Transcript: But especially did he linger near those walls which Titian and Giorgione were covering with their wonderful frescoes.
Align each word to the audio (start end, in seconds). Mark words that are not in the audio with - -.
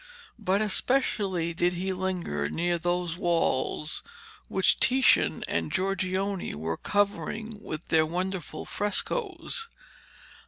But 0.39 0.63
especially 0.63 1.53
did 1.53 1.75
he 1.75 1.93
linger 1.93 2.49
near 2.49 2.79
those 2.79 3.17
walls 3.17 4.01
which 4.47 4.77
Titian 4.79 5.43
and 5.47 5.71
Giorgione 5.71 6.55
were 6.55 6.75
covering 6.77 7.61
with 7.63 7.89
their 7.89 8.07
wonderful 8.07 8.65
frescoes. 8.65 9.67